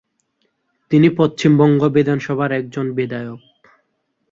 তিনি 0.91 1.07
পশ্চিমবঙ্গ 1.17 1.81
বিধানসভার 1.87 2.51
একজন 2.51 2.85
বিধায়ক। 2.93 3.39